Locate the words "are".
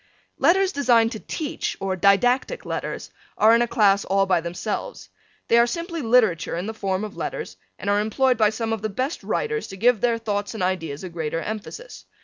3.37-3.53, 5.59-5.67, 7.87-7.99